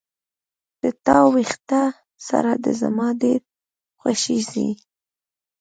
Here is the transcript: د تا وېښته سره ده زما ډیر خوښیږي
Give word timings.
د 0.81 0.83
تا 1.05 1.17
وېښته 1.33 1.81
سره 2.27 2.51
ده 2.63 2.71
زما 2.81 3.07
ډیر 3.21 3.41
خوښیږي 3.99 4.69